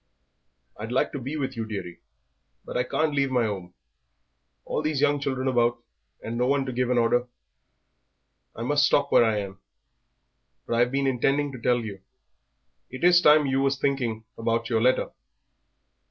[0.77, 1.99] "I'd like to be with you, dearie,
[2.65, 3.75] but I can't leave my 'ome,
[4.65, 5.77] all these young children about
[6.23, 7.27] and no one to give an order.
[8.55, 9.59] I must stop where I am.
[10.65, 12.01] But I've been intending to tell you
[12.89, 15.11] it is time that you was thinking about yer letter."